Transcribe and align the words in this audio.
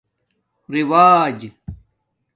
رِوج 0.71 1.39